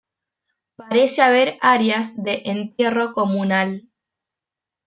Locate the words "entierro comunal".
2.45-3.87